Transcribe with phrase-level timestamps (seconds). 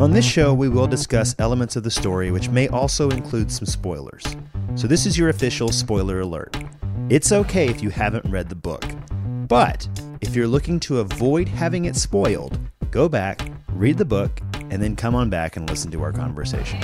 [0.00, 3.66] On this show, we will discuss elements of the story which may also include some
[3.66, 4.24] spoilers.
[4.76, 6.56] So, this is your official spoiler alert.
[7.08, 8.84] It's okay if you haven't read the book,
[9.48, 9.88] but
[10.20, 12.60] if you're looking to avoid having it spoiled,
[12.92, 13.40] go back,
[13.72, 14.40] read the book,
[14.70, 16.78] and then come on back and listen to our conversation.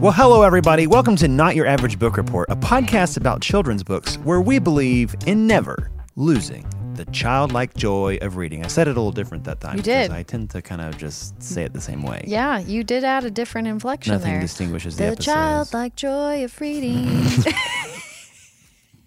[0.00, 0.86] Well, hello, everybody.
[0.86, 5.16] Welcome to Not Your Average Book Report, a podcast about children's books where we believe
[5.26, 6.64] in never losing
[6.96, 8.64] the childlike joy of reading.
[8.64, 9.76] I said it a little different that time.
[9.76, 10.10] You did.
[10.10, 12.24] I tend to kind of just say it the same way.
[12.26, 14.40] Yeah, you did add a different inflection Nothing there.
[14.40, 15.26] distinguishes the, the episodes.
[15.26, 17.04] childlike joy of reading.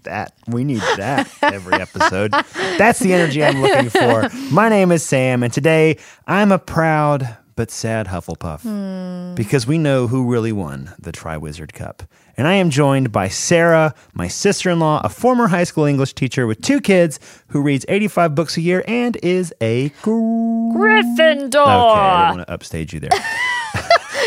[0.03, 0.33] that.
[0.47, 2.31] We need that every episode.
[2.77, 4.29] That's the energy I'm looking for.
[4.51, 9.35] My name is Sam, and today I'm a proud but sad Hufflepuff hmm.
[9.35, 12.03] because we know who really won the Triwizard Cup.
[12.37, 16.13] And I am joined by Sarah, my sister in law, a former high school English
[16.13, 19.89] teacher with two kids who reads 85 books a year and is a.
[20.03, 21.55] Gr- Gryffindor.
[21.55, 23.09] Okay, I didn't want to upstage you there.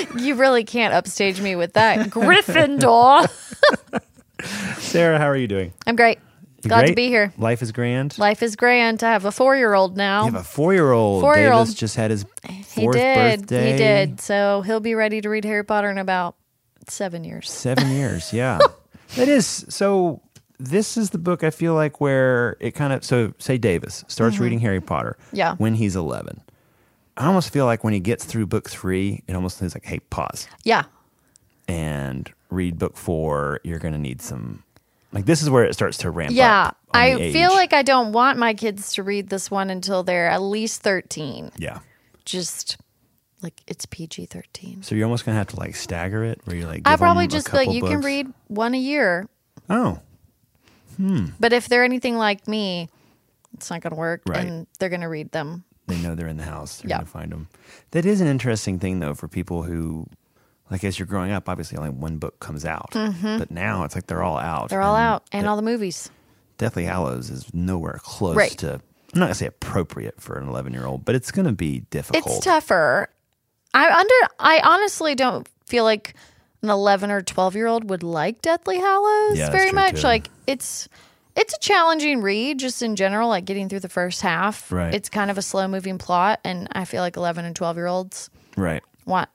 [0.19, 2.11] You really can't upstage me with that.
[2.11, 3.31] Gryffindor.
[4.79, 5.73] Sarah, how are you doing?
[5.87, 6.19] I'm great.
[6.63, 7.33] You Glad to be here.
[7.39, 8.19] Life is grand.
[8.19, 9.03] Life is grand.
[9.03, 10.27] I have a four year old now.
[10.27, 11.23] You have a four-year-old.
[11.23, 11.75] Four-year-old.
[11.75, 13.41] Just had his fourth he did.
[13.41, 13.73] birthday.
[13.73, 14.21] He did.
[14.21, 16.37] So he'll be ready to read Harry Potter in about
[16.89, 17.51] seven years.
[17.51, 18.59] Seven years, yeah.
[19.17, 19.65] it is.
[19.69, 20.21] So
[20.59, 24.39] this is the book I feel like where it kind of so say Davis starts
[24.39, 25.17] reading Harry Potter.
[25.27, 25.37] Mm-hmm.
[25.37, 25.55] Yeah.
[25.57, 26.41] When he's eleven.
[27.17, 29.99] I almost feel like when he gets through book three, it almost is like, hey,
[29.99, 30.85] pause Yeah.
[31.69, 33.61] and read book four.
[33.65, 34.63] You're gonna need some
[35.13, 36.69] like this is where it starts to ramp Yeah.
[36.69, 36.77] up.
[36.95, 40.29] Yeah, I feel like I don't want my kids to read this one until they're
[40.29, 41.51] at least 13.
[41.57, 41.81] Yeah.
[42.25, 42.77] Just
[43.43, 44.83] like it's PG 13.
[44.83, 47.51] So you're almost gonna have to like stagger it where you like I probably just
[47.51, 49.29] be like, you can read one a year.
[49.69, 49.99] Oh.
[50.97, 51.27] Hmm.
[51.39, 52.89] But if they're anything like me,
[53.55, 54.23] it's not going to work.
[54.27, 54.47] Right.
[54.47, 55.65] And they're going to read them.
[55.87, 56.79] they know they're in the house.
[56.79, 56.97] They're Yeah.
[56.99, 57.49] going to find them.
[57.93, 60.07] That is an interesting thing, though, for people who,
[60.71, 62.91] like, as you're growing up, obviously only one book comes out.
[62.93, 64.65] But now it's like they're all out.
[64.65, 64.69] Mm-hmm.
[64.69, 66.11] They're all out and all the movies.
[66.59, 68.51] Deathly Hallows is nowhere close Right.
[68.59, 68.81] to, I'm
[69.21, 71.81] not going to say appropriate for an 11 year old, but it's going to be
[71.91, 72.27] difficult.
[72.27, 73.09] It's tougher.
[73.75, 76.15] I under I honestly don't feel like
[76.63, 80.01] an 11 or 12 year old would like Deathly Hallows Yeah, very much.
[80.01, 80.07] too.
[80.07, 80.89] Like it's
[81.37, 84.71] it's a challenging read just in general like getting through the first half.
[84.73, 84.93] Right.
[84.95, 87.87] It's kind of a slow moving plot and I feel like 11 and 12 year
[87.87, 88.83] olds Right.
[89.07, 89.29] want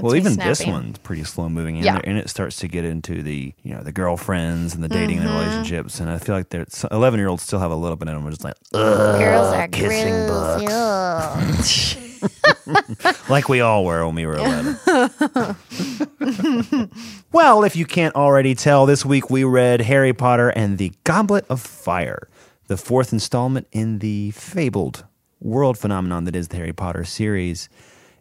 [0.00, 1.94] well, even this one's pretty slow moving, and, Yeah.
[1.94, 5.18] there- and it starts to get into the you know the girlfriends and the dating
[5.18, 5.40] and the Mm-hmm.
[5.40, 8.14] relationships, and I feel like there's eleven year olds still have a little bit in
[8.14, 10.62] them, are just like ugh, girls are kissing gross.
[10.62, 11.96] books.
[13.28, 14.76] like we all were when we were 11.
[17.32, 21.44] well, if you can't already tell, this week we read Harry Potter and the Goblet
[21.48, 22.28] of Fire,
[22.66, 25.04] the fourth installment in the fabled
[25.40, 27.68] world phenomenon that is the Harry Potter series.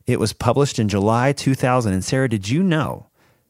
[0.07, 1.93] It was published in July 2000.
[1.93, 3.07] And Sarah, did you know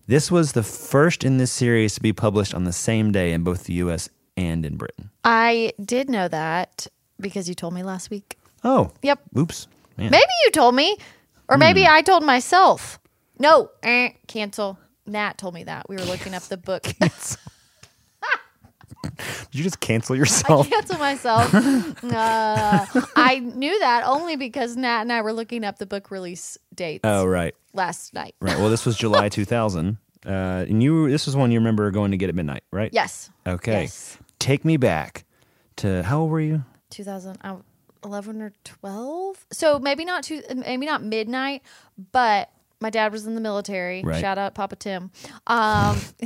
[0.07, 3.43] this was the first in this series to be published on the same day in
[3.43, 5.09] both the US and in Britain?
[5.23, 6.88] I did know that
[7.19, 8.38] because you told me last week.
[8.63, 9.19] Oh, Yep.
[9.38, 9.67] oops.
[9.99, 10.11] Man.
[10.11, 10.97] Maybe you told me,
[11.47, 11.91] or maybe Hmm.
[11.93, 12.99] I told myself.
[13.37, 14.77] No, eh, cancel.
[15.05, 15.89] Nat told me that.
[15.89, 16.83] We were looking up the book.
[19.51, 20.69] Did you just cancel I yourself?
[20.69, 21.53] cancel myself.
[22.03, 26.57] Uh, I knew that only because Nat and I were looking up the book release
[26.73, 27.53] dates Oh, right.
[27.73, 28.35] last night.
[28.41, 28.57] Right.
[28.57, 29.97] Well, this was July 2000.
[30.25, 32.89] Uh, and you, this was one you remember going to get at midnight, right?
[32.93, 33.29] Yes.
[33.47, 33.81] Okay.
[33.83, 34.17] Yes.
[34.39, 35.25] Take me back
[35.77, 36.63] to how old were you?
[38.01, 39.45] 2011 or 12.
[39.51, 41.63] So maybe not two, maybe not midnight,
[42.11, 42.49] but
[42.81, 44.01] my dad was in the military.
[44.03, 44.21] Right.
[44.21, 45.11] Shout out Papa Tim.
[45.47, 45.99] Um,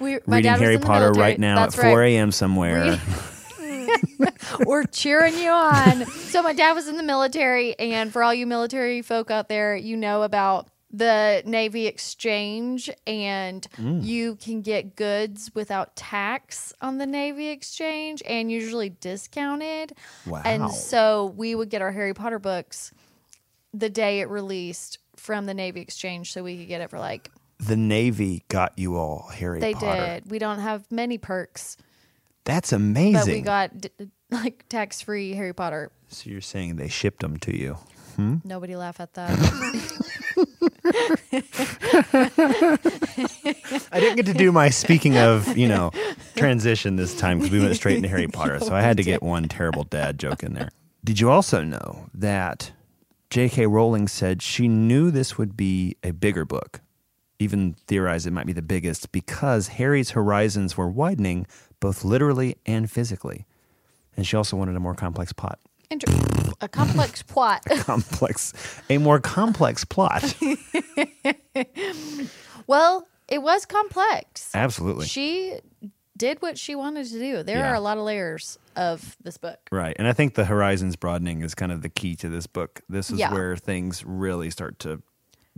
[0.00, 1.22] we, my Reading dad was Harry in the Potter military.
[1.22, 2.06] right now That's at 4 right.
[2.12, 2.32] a.m.
[2.32, 3.00] somewhere.
[4.66, 6.06] We're cheering you on.
[6.06, 9.74] so my dad was in the military, and for all you military folk out there,
[9.76, 14.04] you know about the Navy Exchange, and Mm.
[14.04, 19.94] you can get goods without tax on the Navy Exchange, and usually discounted.
[20.26, 20.42] Wow.
[20.44, 22.92] And so we would get our Harry Potter books
[23.72, 27.30] the day it released from the Navy Exchange, so we could get it for like
[27.58, 29.86] the Navy got you all Harry they Potter.
[30.00, 30.30] They did.
[30.30, 31.76] We don't have many perks,
[32.44, 33.32] That's but amazing.
[33.34, 33.88] we got d-
[34.30, 35.90] like tax free Harry Potter.
[36.08, 37.78] so you're saying they shipped them to you.
[38.44, 39.30] Nobody laugh at that.
[43.92, 45.90] I didn't get to do my speaking of, you know,
[46.36, 48.58] transition this time because we went straight into Harry Potter.
[48.60, 50.70] So I had to get one terrible dad joke in there.
[51.04, 52.72] Did you also know that
[53.30, 53.66] J.K.
[53.66, 56.80] Rowling said she knew this would be a bigger book,
[57.38, 61.46] even theorized it might be the biggest because Harry's horizons were widening
[61.80, 63.46] both literally and physically.
[64.16, 65.58] and she also wanted a more complex plot.
[65.92, 67.62] Inter- a complex plot.
[67.80, 68.52] Complex,
[68.88, 70.34] a more complex plot.
[72.66, 74.50] well, it was complex.
[74.54, 75.06] Absolutely.
[75.06, 75.58] She
[76.16, 77.42] did what she wanted to do.
[77.42, 77.70] There Yeah.
[77.70, 79.58] are a lot of layers of this book.
[79.70, 79.96] Right.
[79.98, 82.80] And I think the horizons broadening is kind of the key to this book.
[82.88, 83.32] This is Yeah.
[83.32, 85.02] where things really start to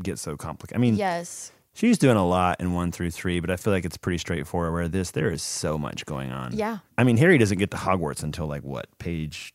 [0.03, 0.79] get so complicated.
[0.79, 1.53] I mean, Yes.
[1.75, 4.73] she's doing a lot in one through three, but I feel like it's pretty straightforward.
[4.73, 6.53] Where this, there is so much going on.
[6.57, 6.79] Yeah.
[6.99, 9.54] I mean, Harry doesn't get to Hogwarts until like what, page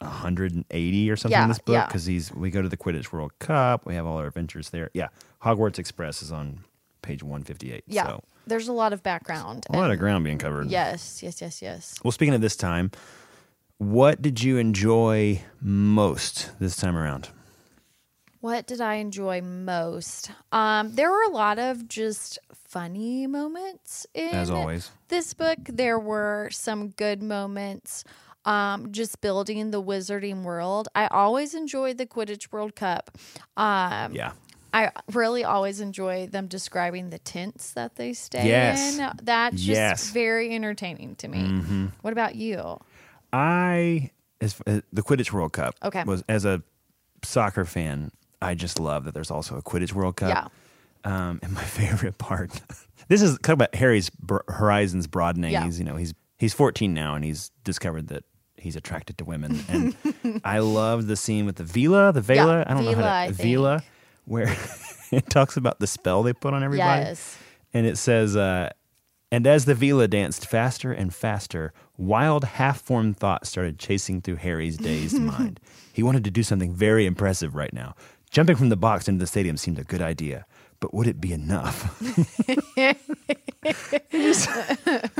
[0.00, 1.74] 180 or something Yeah, in this book?
[1.74, 1.86] yeah.
[1.86, 4.90] Because he's, we go to the Quidditch World Cup, we have all our adventures there.
[4.94, 5.08] Yeah.
[5.42, 6.60] Hogwarts Express is on
[7.02, 7.84] page 158.
[7.86, 8.06] Yeah.
[8.06, 9.66] So There's a lot of background.
[9.70, 10.70] a lot of ground being covered.
[10.70, 11.94] Yes, yes, yes, yes.
[12.04, 12.90] Well, speaking of this time,
[13.78, 17.28] what did you enjoy most this time around?
[18.40, 20.30] What did I enjoy most?
[20.50, 24.90] Um, there were a lot of just funny moments in As always.
[25.08, 25.58] this book.
[25.64, 28.02] There were some good moments.
[28.46, 30.88] Um, just building the wizarding world.
[30.94, 33.16] I always enjoyed the Quidditch World Cup.
[33.56, 34.32] Um, Yeah.
[34.72, 38.96] I really always enjoy them describing the tents that they stay Yes.
[38.98, 39.10] in.
[39.24, 40.10] That's just Yes.
[40.10, 41.90] very entertaining to me.
[42.02, 42.78] What about you?
[43.32, 44.10] I
[44.40, 46.02] as uh, the Quidditch World Cup Okay.
[46.04, 46.62] was as a
[47.22, 48.10] soccer fan,
[48.40, 50.28] I just love that there's also a Quidditch World Cup.
[51.04, 51.28] Yeah.
[51.28, 52.52] Um, and my favorite part,
[53.08, 55.52] this is talk about Harry's br- horizons broadening.
[55.52, 55.64] Yeah.
[55.64, 58.24] He's you know he's he's 14 now and he's discovered that
[58.60, 59.64] he's attracted to women.
[59.68, 59.94] And
[60.44, 62.58] I love the scene with the Vila, the Vela.
[62.58, 63.46] Yeah, I don't know Vila, how I to think.
[63.48, 63.82] Vila,
[64.24, 64.56] where
[65.12, 67.02] it talks about the spell they put on everybody.
[67.02, 67.38] Yes.
[67.72, 68.70] And it says, uh,
[69.32, 74.36] and as the Vila danced faster and faster, wild, half formed thoughts started chasing through
[74.36, 75.60] Harry's dazed mind.
[75.92, 77.94] He wanted to do something very impressive right now.
[78.30, 80.46] Jumping from the box into the stadium seemed a good idea,
[80.80, 81.96] but would it be enough?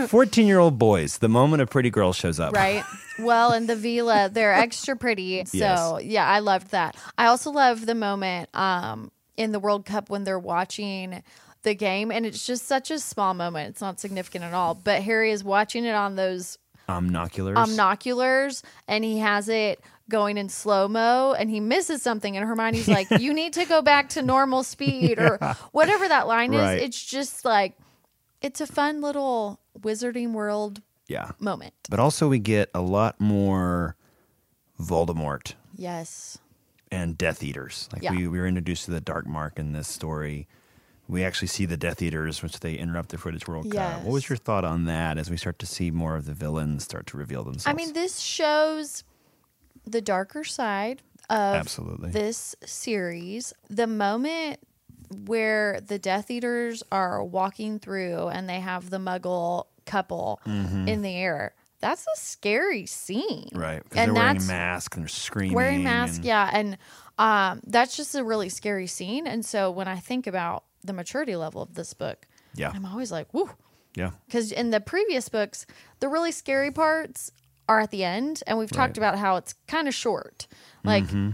[0.09, 2.55] 14 year old boys, the moment a pretty girl shows up.
[2.55, 2.85] Right.
[3.19, 5.45] Well, in the villa, they're extra pretty.
[5.51, 5.57] So
[5.99, 6.05] Yes.
[6.05, 6.97] yeah, I loved that.
[7.19, 11.23] I also love the moment um in the World Cup when they're watching
[11.63, 13.71] the game and it's just such a small moment.
[13.71, 14.75] It's not significant at all.
[14.75, 16.59] But Harry is watching it on those
[16.89, 17.55] Omnoculars.
[17.55, 19.81] omnoculars and he has it
[20.11, 23.81] going in slow mo and he misses something and Hermione's like, You need to go
[23.81, 25.39] back to normal speed or
[25.73, 26.83] whatever that line is.
[26.83, 27.79] It's just like
[28.43, 31.31] it's a fun little wizarding world yeah.
[31.39, 31.75] moment.
[31.89, 33.97] But also, we get a lot more
[34.81, 36.39] Voldemort Yes.
[36.91, 37.89] and Death Eaters.
[37.93, 38.13] Like Yeah.
[38.13, 40.47] we, we were introduced to the Dark Mark in this story.
[41.09, 44.03] We actually see the Death Eaters, which they interrupt the Quidditch World Cup.
[44.05, 46.85] What was your thought on that as we start to see more of the villains
[46.85, 47.67] start to reveal themselves?
[47.67, 49.03] I mean, this shows
[49.87, 52.11] the darker side of Absolutely.
[52.11, 53.53] this series.
[53.69, 54.61] The moment
[55.27, 61.15] where the Death Eaters are walking through and they have the Muggle couple in the
[61.17, 61.55] air.
[61.81, 63.59] That's a scary scene, Mm-hmm.
[63.59, 63.83] right.
[63.83, 65.55] Because And they're wearing masks and they're screaming.
[65.55, 66.17] wearing masks.
[66.19, 66.79] and- Yeah, and
[67.19, 69.27] um, that's just a really scary scene.
[69.27, 72.71] And so when I think about the maturity level of this book, Yeah.
[72.75, 73.51] I'm always like, "Woo!"
[73.95, 74.11] Yeah.
[74.27, 75.67] because in the previous books,
[76.01, 77.33] the really scary parts
[77.71, 78.77] are at the end, and we've Right.
[78.77, 80.49] talked about how it's kind of short.
[80.83, 81.31] Like, mm-hmm.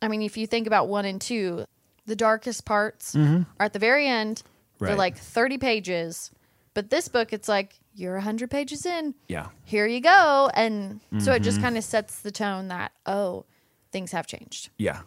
[0.00, 1.64] I mean, if you think about one and two,
[2.06, 3.42] the darkest parts mm-hmm.
[3.58, 4.42] are at the very end.
[4.78, 6.30] They're like thirty pages,
[6.72, 9.16] but this book, it's like you're hundred pages in.
[9.26, 9.48] Yeah.
[9.64, 11.64] Here you go, and so it just mm-hmm.
[11.64, 13.44] kind of sets the tone that oh,
[13.90, 14.70] things have changed.
[14.78, 15.00] Yeah.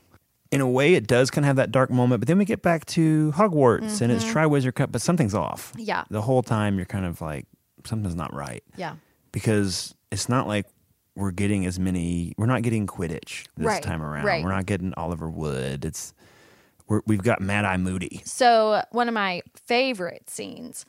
[0.51, 2.61] In a way, it does kind of have that dark moment, but then we get
[2.61, 5.71] back to Hogwarts and it's Triwizard Cup, but something's off.
[5.71, 5.83] Mm-hmm.
[5.83, 6.03] Yeah.
[6.09, 7.45] The whole time you're kind of like,
[7.85, 8.61] something's not right.
[8.75, 8.95] Yeah,
[9.31, 10.65] because it's not like
[11.15, 12.33] we're getting as many.
[12.37, 14.25] We're not getting Quidditch this Right, time around.
[14.25, 14.43] right.
[14.43, 15.85] We're not getting Oliver Wood.
[15.85, 16.13] It's
[16.87, 18.21] we're, we've got Mad Eye Moody.
[18.25, 20.85] So one of my favorite scenes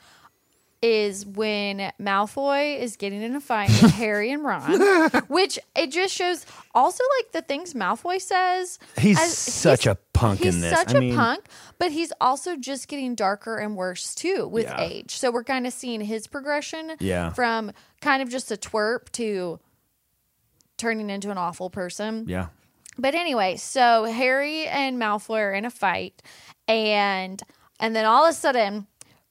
[0.83, 4.81] is when Malfoy is getting in a fight with Harry and Ron,
[5.29, 8.79] which it just shows also like the things Malfoy says.
[8.99, 10.77] He's as- such a punk he's in this.
[10.77, 11.45] such I a mean- punk,
[11.79, 14.81] but he's also just getting darker and worse too with Yeah.
[14.81, 15.13] age.
[15.17, 17.31] So we're kind of seeing his progression Yeah.
[17.31, 17.71] from
[18.01, 19.61] kind of just a twerp to
[20.79, 22.25] turning into an awful person.
[22.29, 22.49] Yeah,
[22.99, 26.21] But anyway, so Harry and Malfoy are in a fight,
[26.67, 27.41] and
[27.79, 28.87] and then all of a sudden,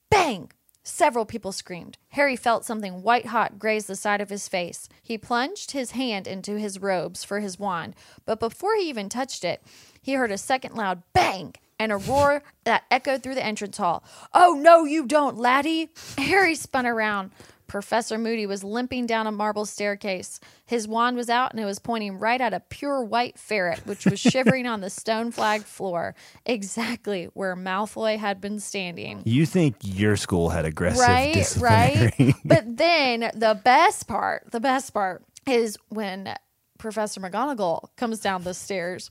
[0.10, 0.50] bang!
[0.84, 1.98] Several people screamed.
[2.10, 4.90] Harry felt something white hot graze the side of his face.
[5.04, 7.96] He plunged his hand into his robes for his wand,
[8.26, 9.62] but before he even touched it,
[10.02, 14.04] he heard a second loud bang and a roar that echoed through the entrance hall.
[14.34, 15.90] Oh no, you don't, laddie!
[16.18, 17.32] Harry spun around.
[17.72, 20.42] Professor Moody was limping down a marble staircase.
[20.66, 24.06] His wand was out and it was pointing right at a pure white ferret, which
[24.06, 26.14] was shivering on the stone flagged floor,
[26.46, 29.22] exactly where Malfoy had been standing.
[29.26, 32.12] you think your school had aggressive Right, disciplinary?
[32.20, 32.36] right.
[32.44, 36.36] but then the best part, the best part, is when
[36.82, 39.10] Professor McGonagall comes down the stairs.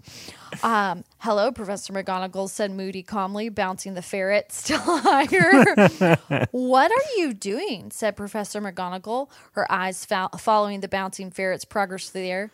[0.63, 6.47] Um, Hello, Professor McGonagall, said Moody calmly, bouncing the ferret still higher.
[6.51, 7.91] what are you doing?
[7.91, 12.51] said Professor McGonagall, her eyes fo- following the bouncing ferret's progress through the air.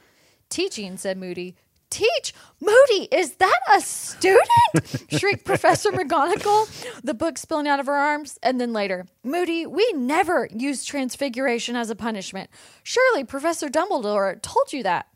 [0.49, 1.56] Teaching, said Moody.
[1.90, 2.35] Teach?
[2.61, 4.40] Moody, is that a student?
[5.11, 8.38] shrieked Professor McGonagall, the book spilling out of her arms.
[8.43, 12.50] And then later, Moody, we never use transfiguration as a punishment.
[12.83, 15.07] Surely Professor Dumbledore told you that.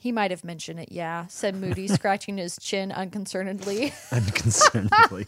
[0.00, 3.92] He might have mentioned it, yeah, said Moody, scratching his chin unconcernedly.
[4.12, 5.24] Unconcernedly.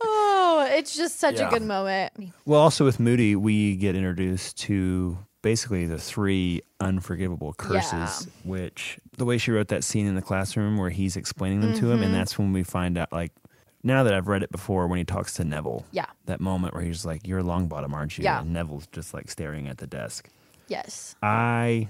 [0.00, 1.46] oh, it's just such Yeah.
[1.46, 2.12] a good moment.
[2.44, 8.50] well, also with Moody, we get introduced to basically the three unforgivable curses, Yeah.
[8.50, 11.90] which the way she wrote that scene in the classroom where he's explaining them to
[11.90, 12.04] him, Mm-hmm.
[12.04, 13.30] and that's when we find out, like,
[13.82, 16.06] now that I've read it before, when he talks to Neville, Yeah.
[16.24, 18.40] that moment where he's like, "You're Longbottom, aren't you?" Yeah.
[18.40, 20.30] And Neville's just like staring at the desk.
[20.66, 21.14] Yes.
[21.22, 21.88] I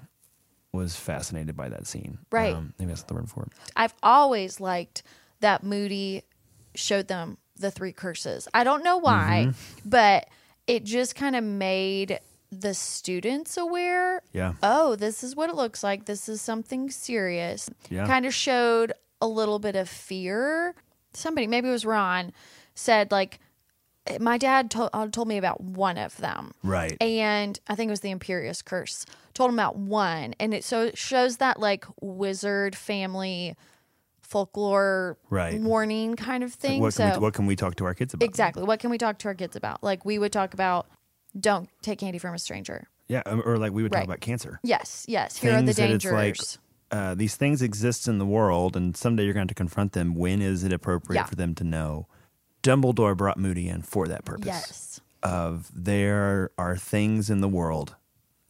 [0.72, 2.18] was fascinated by that scene.
[2.32, 2.54] Right.
[2.56, 3.52] Um, maybe that's the word for it.
[3.76, 5.04] I've always liked
[5.38, 6.22] that Moody
[6.74, 8.48] showed them the three curses.
[8.52, 9.88] I don't know why, Mm-hmm.
[9.88, 10.28] but
[10.66, 12.18] it just kind of made
[12.60, 14.22] the students aware.
[14.32, 14.54] Yeah.
[14.62, 16.04] Oh, this is what it looks like.
[16.06, 17.68] This is something serious.
[17.90, 18.06] Yeah.
[18.06, 20.74] Kind of showed a little bit of fear.
[21.12, 22.32] Somebody, maybe it was Ron,
[22.74, 23.38] said like,
[24.20, 26.94] my dad told uh, told me about one of them Right.
[27.00, 29.06] and I think it was the Imperius Curse.
[29.32, 33.56] Told him about one, and it so it shows that like wizard family
[34.20, 35.60] folklore Right.
[35.60, 36.80] warning kind of thing.
[36.80, 38.26] what, so can we, what can we talk to our kids about?
[38.26, 39.82] exactly, what can we talk to our kids about?
[39.82, 40.86] Like we would talk about,
[41.38, 42.86] don't take candy from a stranger.
[43.08, 43.22] Yeah.
[43.26, 44.00] um, Or like we would Right.
[44.00, 44.60] talk about cancer.
[44.62, 45.36] Yes, yes.
[45.36, 46.58] Here are the Things that it's dangers.
[46.92, 49.60] like, uh, these things exist in the world, and someday you're going to have to
[49.60, 50.14] confront them.
[50.14, 51.26] When is it appropriate Yeah.
[51.26, 52.06] for them to know?
[52.62, 54.46] Dumbledore brought Moody in for that purpose.
[54.46, 57.96] yes, Of there are things in the world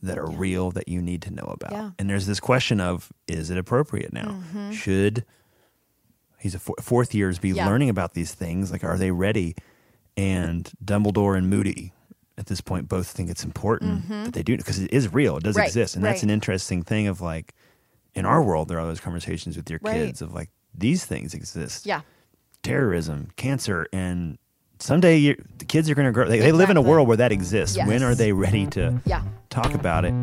[0.03, 1.73] that are real that you need to know about.
[1.73, 1.91] Yeah.
[1.99, 4.41] And there's this question of is it appropriate now?
[4.73, 5.25] Should
[6.39, 7.67] he's a four, fourth years be Yeah.
[7.67, 8.71] learning about these things?
[8.71, 9.57] Like, are they ready?
[10.17, 11.93] And Dumbledore and Moody
[12.37, 15.37] at this point both think it's important that they do because it is real.
[15.37, 15.61] It does Mm-hmm.
[15.61, 17.07] Right, exist, and that's an interesting thing.
[17.07, 17.55] Of like,
[18.15, 19.95] in our world, there are those conversations with your Right.
[20.07, 22.01] kids of like these things exist yeah,
[22.63, 24.39] terrorism, cancer, and
[24.81, 26.29] someday you the kids are going to grow.
[26.29, 27.77] They, they live in a world where that exists.
[27.77, 27.87] Yes.
[27.87, 29.23] When are they ready to yeah.
[29.51, 30.15] talk about it?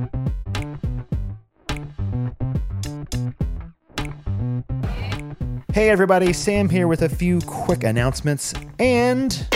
[5.74, 9.48] Hey, everybody, Sam here with a few quick announcements and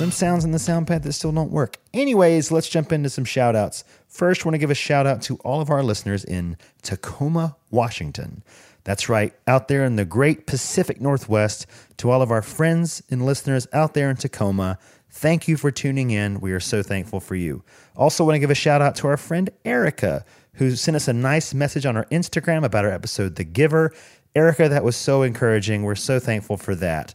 [0.00, 1.76] some sounds in the sound pad that still don't work.
[1.92, 3.84] Anyways, let's jump into some shout outs.
[4.08, 8.42] First, want to give a shout out to all of our listeners in Tacoma, Washington.
[8.84, 11.66] That's right, out there in the great Pacific Northwest,
[11.98, 14.78] to all of our friends and listeners out there in Tacoma,
[15.10, 16.40] thank you for tuning in.
[16.40, 17.62] We are so thankful for you.
[17.94, 21.12] Also, want to give a shout out to our friend Erica, who sent us a
[21.12, 23.92] nice message on our Instagram about our episode, The Giver.
[24.34, 25.82] Erica, that was so encouraging.
[25.82, 27.12] We're so thankful for that.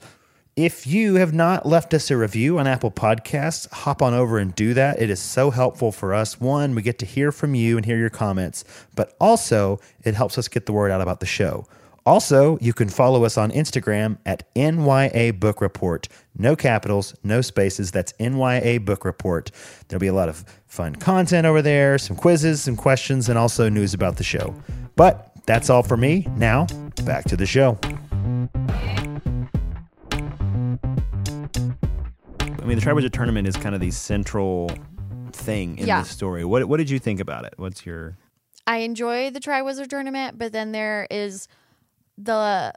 [0.56, 4.56] If you have not left us a review on Apple Podcasts, hop on over and
[4.56, 5.02] do that.
[5.02, 6.40] It is so helpful for us.
[6.40, 8.64] One, we get to hear from you and hear your comments,
[8.96, 11.68] but also it helps us get the word out about the show.
[12.06, 16.08] Also, you can follow us on Instagram at NYA Book Report.
[16.38, 17.92] No capitals, no spaces.
[17.92, 19.52] That's NYA Book Report.
[19.90, 23.68] There'll be a lot of fun content over there, some quizzes, some questions, and also
[23.68, 24.56] news about the show.
[24.96, 26.26] But that's all for me.
[26.38, 26.68] Now,
[27.04, 27.78] back to the show.
[32.66, 34.72] I mean, the Triwizard Tournament is kind of the central
[35.32, 36.00] thing in Yeah.
[36.02, 36.44] this story.
[36.44, 37.54] What What did you think about it?
[37.58, 38.18] What's your
[38.66, 41.48] I enjoy the Triwizard Tournament, but then there is
[42.18, 42.74] the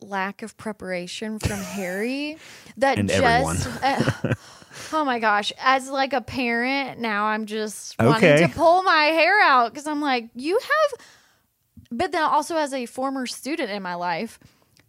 [0.00, 2.36] lack of preparation from Harry
[2.76, 4.34] that And just uh,
[4.92, 8.06] oh my gosh as like a parent now i'm just Okay.
[8.08, 11.06] wanting to pull my hair out because i'm like you have
[11.90, 14.38] but then also as a former student in my life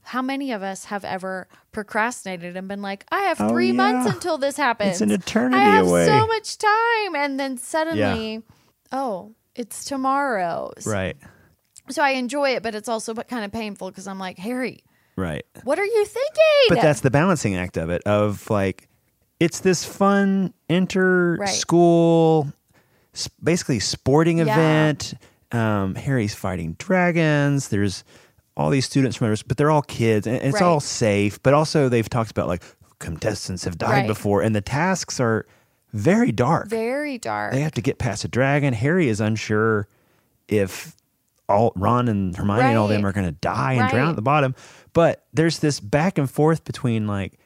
[0.06, 4.06] how many of us have ever procrastinated and been like i have Oh, three months
[4.14, 6.06] until this happens It's an eternity i have away.
[6.06, 8.44] so much time and then suddenly
[8.92, 11.16] oh it's tomorrow right?
[11.90, 14.84] so I enjoy it, but it's also kind of painful because I'm like, Harry,
[15.16, 15.46] Right.
[15.64, 16.66] what are you thinking?
[16.70, 18.02] But that's the balancing act of it.
[18.08, 18.90] Of like,
[19.40, 22.52] it's this fun inter school,
[23.14, 24.46] s- basically sporting Yeah.
[24.46, 25.14] event.
[25.52, 27.68] Um, Harry's fighting dragons.
[27.70, 28.04] There's
[28.58, 30.64] all these students from others, but they're all kids, and it's Right.
[30.64, 31.42] all safe.
[31.44, 32.64] But also, they've talked about like
[33.00, 34.08] contestants have died Right.
[34.08, 35.46] before, and the tasks are
[35.94, 36.68] very dark.
[36.70, 37.54] very dark.
[37.54, 38.74] they have to get past a dragon.
[38.74, 39.88] Harry is unsure
[40.48, 40.96] if
[41.48, 44.22] all Ron and Hermione and all them are going to die and drown at the
[44.22, 44.56] bottom.
[44.94, 47.38] But there's this back and forth between like,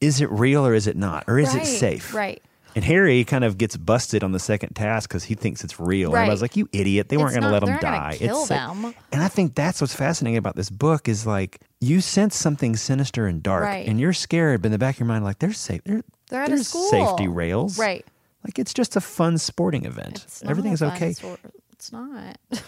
[0.00, 2.14] is it real or is it not, or is it safe?
[2.14, 2.42] Right.
[2.74, 6.08] And Harry kind of gets busted on the second task because he thinks it's real.
[6.08, 6.20] And Right.
[6.22, 7.08] everybody's like, "You idiot!
[7.10, 8.94] They weren't going to let him die." kill it's like- them.
[9.12, 13.26] and I think that's what's fascinating about this book is like you sense something sinister
[13.26, 13.86] and dark, Right.
[13.86, 16.42] and you're scared, but in the back of your mind, like there's safe, there, They're
[16.42, 16.88] at a there's school.
[16.90, 18.06] safety rails, Right.
[18.44, 20.22] Like it's just a fun sporting event.
[20.24, 21.40] It's a fun okay sort-
[21.72, 22.38] It's not.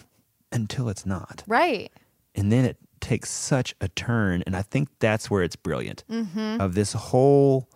[0.53, 1.43] until it's not.
[1.47, 1.91] right.
[2.35, 6.61] and then it takes such a turn and i think that's where it's brilliant Mm-hmm.
[6.61, 7.69] of this whole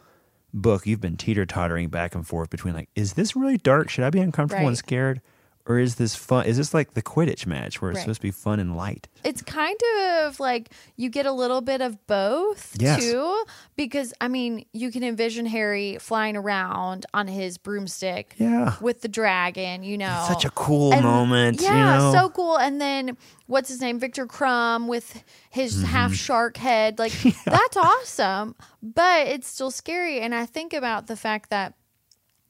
[0.54, 3.90] book you've been teeter-tottering back and forth between like is this really dark?
[3.90, 5.20] Should i be uncomfortable and scared
[5.68, 8.02] or is this fun is this like the quidditch match where it's Right.
[8.04, 9.78] supposed to be fun and light It's kind
[10.24, 13.00] of like you get a little bit of both Yes.
[13.02, 13.44] too,
[13.76, 19.08] because I mean, you can envision Harry flying around on his broomstick yeah with the
[19.08, 20.24] dragon, you know.
[20.26, 22.56] such a cool And- moment Yeah, you know so cool.
[22.58, 23.98] And then what's his name?
[24.00, 25.84] Viktor Krum with his Mm-hmm.
[25.86, 26.98] half shark head.
[26.98, 27.12] Like
[27.44, 28.54] that's awesome.
[28.82, 30.20] But it's still scary.
[30.20, 31.74] And I think about the fact that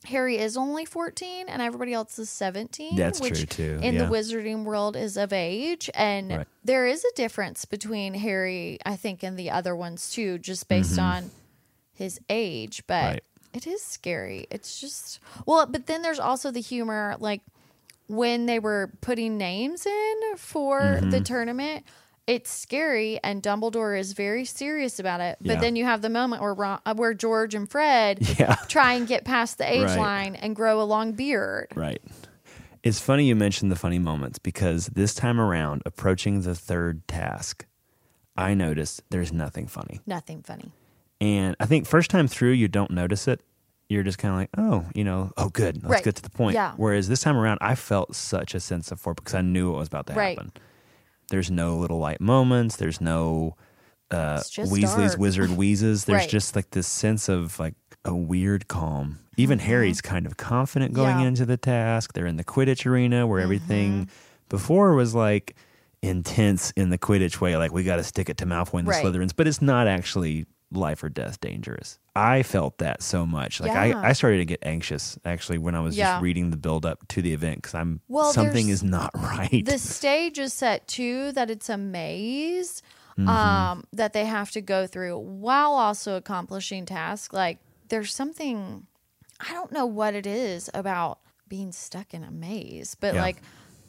[0.05, 2.97] Harry is only 14 and everybody else is 17.
[2.97, 3.81] That's which true, too.
[3.83, 4.05] In Yeah.
[4.05, 5.91] the wizarding world is of age.
[5.95, 6.47] And Right.
[6.65, 10.99] there is a difference between Harry, I think, and the other ones too, just based
[10.99, 11.31] on
[11.93, 12.85] his age.
[12.87, 13.07] But Mm-hmm.
[13.15, 13.25] Right.
[13.55, 14.47] it is scary.
[14.51, 17.43] It's just, well, but then there's also the humor, like,
[18.07, 21.11] when they were putting names in for Mm-hmm.
[21.11, 21.85] the tournament,
[22.29, 25.39] it's scary, and Dumbledore is very serious about it.
[25.41, 25.61] But Yeah.
[25.61, 28.55] then you have the moment where Ron, uh, where George and Fred Yeah.
[28.69, 29.99] try and get past the age Right.
[29.99, 31.69] line and grow a long beard.
[31.75, 32.01] Right.
[32.85, 37.67] It's funny you mentioned the funny moments because this time around, approaching the third task,
[38.37, 40.01] I noticed there's nothing funny.
[40.07, 40.71] Nothing funny.
[41.21, 43.41] And I think first time through, you don't notice it.
[43.89, 45.77] You're just kind of like, oh, you know, oh, good.
[45.83, 46.05] Let's Right.
[46.05, 46.55] get to the point.
[46.55, 46.75] Yeah.
[46.77, 49.79] Whereas this time around, I felt such a sense of foreboding because I knew what
[49.79, 50.37] was about to Right.
[50.39, 50.53] happen.
[51.31, 52.77] There's no little light moments.
[52.77, 53.57] There's no
[54.11, 55.19] uh, Weasley's dark.
[55.19, 56.05] wizard wheezes.
[56.07, 56.29] There's Right.
[56.29, 59.19] just like this sense of like a weird calm.
[59.37, 61.21] Even Harry's kind of confident going Mm-hmm.
[61.21, 61.29] Yeah.
[61.29, 62.13] into the task.
[62.15, 64.11] They're in the Quidditch arena where everything Mm-hmm.
[64.49, 65.55] before was like
[66.03, 68.93] intense in the Quidditch way, like we got to stick it to Malfoy and the
[68.93, 69.05] Right.
[69.05, 71.99] Slytherins, but it's not actually life or death dangerous.
[72.15, 73.61] I felt that so much.
[73.61, 73.99] Like Yeah.
[74.01, 76.15] I, I started to get anxious actually when I was Yeah.
[76.15, 79.65] just reading the build up to the event because I'm Well, something is not right.
[79.65, 82.83] The stage is set too that it's a maze
[83.19, 83.29] Mm-hmm.
[83.29, 87.33] um, that they have to go through while also accomplishing tasks.
[87.35, 88.87] Like there's something
[89.41, 93.23] I don't know what it is about being stuck in a maze, but Yeah.
[93.23, 93.43] like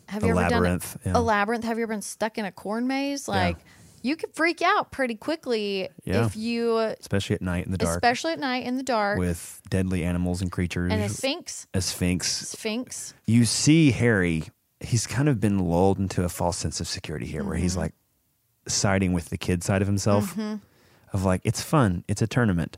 [0.07, 1.63] have A you ever labyrinth, done a, a labyrinth?
[1.63, 3.27] Have you ever been stuck in a corn maze?
[3.27, 3.57] Like
[4.03, 6.25] you could freak out pretty quickly Yeah.
[6.25, 9.17] if you, especially at night in the dark especially at night in the dark.
[9.19, 10.91] with deadly animals and creatures.
[10.91, 12.27] and a sphinx, a sphinx.
[12.49, 14.43] sphinx, You see Harry,
[14.79, 17.63] he's kind of been lulled into a false sense of security here where Mm-hmm.
[17.63, 17.93] he's like
[18.67, 20.55] siding with the kid side of himself Mm-hmm.
[21.13, 22.77] of like it's fun, it's a tournament.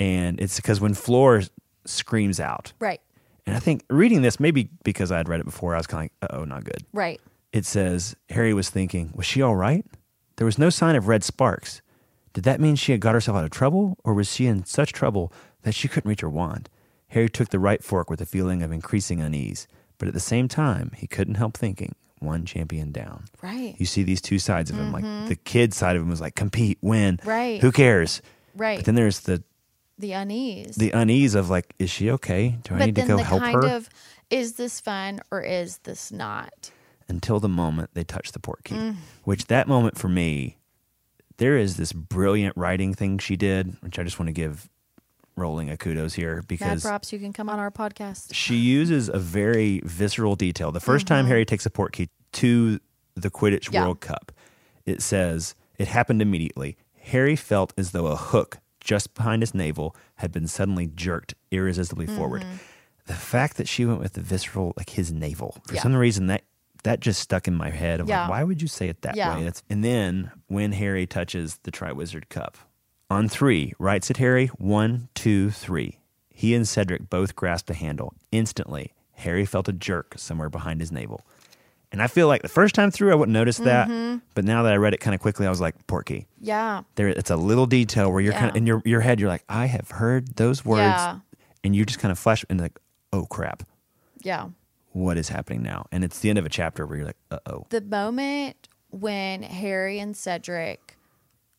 [0.00, 1.42] And it's because when Fleur
[1.84, 3.00] screams out, right,
[3.46, 6.30] and I think reading this, maybe because I'd read it before, I was kind of
[6.30, 6.84] like, oh, not good.
[6.92, 7.20] right,
[7.52, 9.84] It says, Harry was thinking, was she all right?
[10.36, 11.82] There was no sign of red sparks.
[12.32, 14.92] Did that mean she had got herself out of trouble, or was she in such
[14.92, 16.68] trouble that she couldn't reach her wand?
[17.08, 19.68] Harry took the right fork with a feeling of increasing unease,
[19.98, 23.24] but at the same time, he couldn't help thinking, one champion down.
[23.42, 24.92] right, You see these two sides of him.
[24.92, 27.18] Like the kid side of him was like, compete, win.
[27.18, 27.28] Mm-hmm.
[27.28, 27.60] Right.
[27.60, 28.22] Who cares?
[28.56, 28.78] right.
[28.78, 29.42] But then there's the
[29.98, 30.76] the unease.
[30.76, 32.56] the unease of like, is she okay?
[32.64, 33.68] Do I but need to then go the help kind her?
[33.68, 33.88] of
[34.30, 36.70] is this fun or is this not?
[37.12, 38.74] Until the moment they touch the Portkey.
[38.76, 38.96] Mm.
[39.24, 40.56] Which that moment for me,
[41.36, 44.70] there is this brilliant writing thing she did, which I just want to give
[45.36, 48.30] Rowling a kudos here Mad because props, you can come on our podcast.
[48.34, 50.72] she uses a very visceral detail.
[50.72, 51.04] The 1st Mm-hmm.
[51.06, 52.80] time Harry takes a Portkey to
[53.14, 53.82] the Quidditch Yeah.
[53.84, 54.32] World Cup,
[54.86, 56.76] it says it happened immediately.
[57.00, 62.06] Harry felt as though a hook just behind his navel had been suddenly jerked irresistibly
[62.06, 62.42] forward.
[62.42, 62.56] Mm-hmm.
[63.06, 65.82] The fact that she went with the visceral, like his navel, for Yeah.
[65.82, 66.42] some reason that
[66.84, 68.00] that just stuck in my head.
[68.00, 68.22] Of Yeah.
[68.22, 69.36] like, why would you say it that Yeah.
[69.36, 69.44] way?
[69.44, 72.56] That's, and then when Harry touches the Triwizard Cup
[73.10, 75.98] on three, writes at Harry one, two, three.
[76.30, 78.14] He and Cedric both grasped the handle.
[78.32, 81.24] Instantly, Harry felt a jerk somewhere behind his navel.
[81.92, 83.86] And I feel like the first time through, I wouldn't notice that.
[83.86, 84.18] Mm-hmm.
[84.34, 86.84] But now that I read it kind of quickly, I was like, "Portkey." Yeah.
[86.94, 89.20] There, it's a little detail where you're kind of in your your head.
[89.20, 91.18] You're like, I have heard those words, Yeah.
[91.62, 92.78] and you just kind of flash and like,
[93.12, 93.62] oh crap,
[94.22, 94.48] Yeah.
[94.92, 95.86] What is happening now?
[95.92, 99.42] And it's the end of a chapter where you're like, uh oh, The moment when
[99.42, 100.96] Harry and Cedric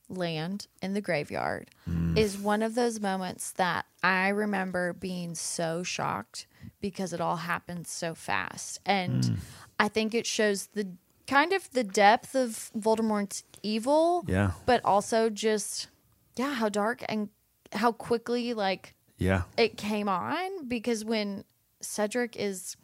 [0.09, 2.17] land in the graveyard Mm.
[2.17, 6.45] is one of those moments that I remember being so shocked
[6.81, 8.79] because it all happened so fast.
[8.85, 9.37] And Mm.
[9.79, 10.87] I think it shows the
[11.25, 14.23] kind of the depth of Voldemort's evil.
[14.27, 14.51] Yeah.
[14.65, 15.87] But also just
[16.35, 17.29] yeah, how dark and
[17.73, 19.43] how quickly like Yeah.
[19.57, 21.43] it came on because when
[21.81, 22.75] Cedric is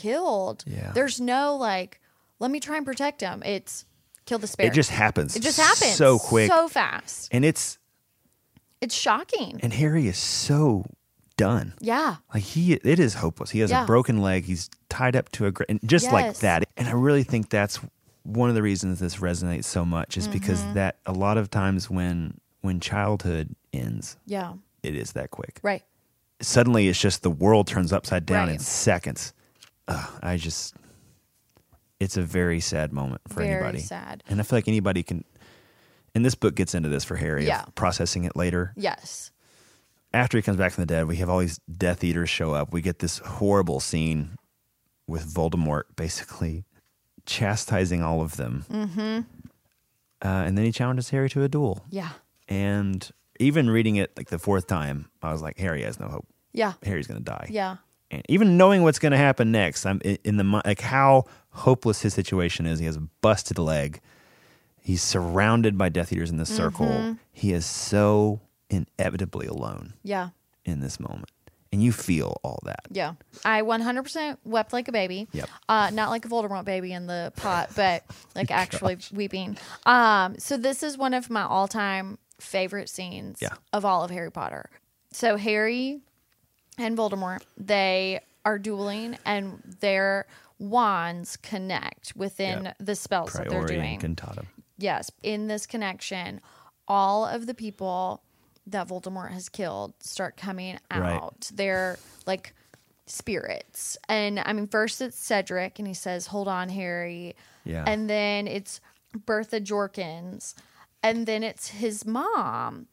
[0.00, 0.92] killed, Yeah.
[0.94, 2.00] there's no like,
[2.38, 3.42] let me try and protect him.
[3.44, 3.84] It's
[4.26, 4.72] kill the spirit.
[4.72, 5.36] It just happens.
[5.36, 6.50] it just happens so quick.
[6.50, 7.28] so fast.
[7.32, 7.78] and it's
[8.80, 9.60] It's shocking.
[9.62, 10.84] and Harry is so
[11.36, 11.74] done.
[11.80, 13.50] yeah, Like he, it is hopeless.
[13.50, 13.84] He has Yeah.
[13.84, 14.44] a broken leg.
[14.44, 16.64] He's tied up to a, gra- and just like that.
[16.76, 17.78] And I really think that's
[18.24, 20.74] one of the reasons this resonates so much is because Mm-hmm.
[20.74, 25.58] that a lot of times when when childhood ends, yeah, it is that quick.
[25.62, 25.82] right.
[26.42, 29.32] Suddenly, it's just the world turns upside down in seconds.
[29.90, 30.74] Ugh, I just,
[31.98, 33.80] it's a very sad moment for Very anybody.
[33.80, 34.22] sad.
[34.28, 35.24] And I feel like anybody can.
[36.14, 37.64] And this book gets into this for Harry, of Yeah.
[37.74, 38.72] processing it later.
[38.76, 39.30] Yes.
[40.12, 42.72] after he comes back from the dead, we have all these Death Eaters show up.
[42.72, 44.36] We get this horrible scene
[45.06, 46.64] with Voldemort basically
[47.26, 48.64] chastising all of them.
[48.68, 49.20] Mm-hmm.
[50.22, 51.84] Uh, and then he challenges Harry to a duel.
[51.90, 52.08] Yeah.
[52.48, 56.26] And even reading it like the fourth time, I was like, Harry has no hope.
[56.52, 56.72] Yeah.
[56.82, 57.46] Harry's going to die.
[57.50, 57.76] Yeah.
[58.10, 62.14] And even knowing what's going to happen next, I'm in the like how hopeless his
[62.14, 62.78] situation is.
[62.78, 64.00] He has a busted leg.
[64.82, 66.86] He's surrounded by Death Eaters in the circle.
[66.86, 67.12] Mm-hmm.
[67.32, 70.30] He is so inevitably alone Yeah.
[70.64, 71.30] in this moment.
[71.72, 72.80] And you feel all that.
[72.90, 73.14] Yeah.
[73.44, 75.28] I 100% wept like a baby.
[75.32, 75.48] Yep.
[75.68, 78.02] Uh, not like a Voldemort baby in the pot, but
[78.34, 79.56] like actually weeping.
[79.86, 83.54] Um, so this is one of my all-time favorite scenes Yeah.
[83.72, 84.68] of all of Harry Potter.
[85.12, 86.00] So Harry
[86.80, 90.26] and Voldemort, they are dueling and their
[90.58, 92.76] wands connect within Yep.
[92.80, 94.02] the spells that they're doing.
[94.02, 94.44] and Cantata.
[94.78, 96.40] Yes, in this connection,
[96.88, 98.22] all of the people
[98.66, 101.14] that Voldemort has killed start coming Right.
[101.14, 101.50] out.
[101.52, 102.54] They're like
[103.06, 103.96] spirits.
[104.08, 107.34] And I mean, first it's Cedric, and he says, Hold on, Harry.
[107.64, 107.84] Yeah.
[107.86, 108.80] And then it's
[109.26, 110.54] Bertha Jorkins.
[111.02, 112.86] And then it's his mom.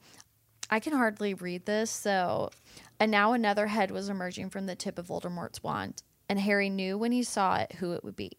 [0.69, 1.91] I can hardly read this.
[1.91, 2.49] So,
[2.99, 6.97] and now another head was emerging from the tip of Voldemort's wand, and Harry knew
[6.97, 8.31] when he saw it who it would be.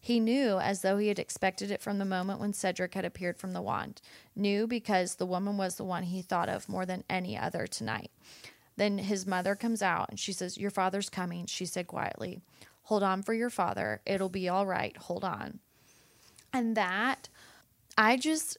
[0.00, 3.38] He knew as though he had expected it from the moment when Cedric had appeared
[3.38, 4.02] from the wand.
[4.36, 8.10] Knew because the woman was the one he thought of more than any other tonight.
[8.76, 12.42] Then his mother comes out and she says, Your father's coming, she said quietly.
[12.82, 14.02] Hold on for your father.
[14.04, 14.94] It'll be all right.
[14.96, 15.60] Hold on.
[16.52, 17.30] And that,
[17.96, 18.58] I just,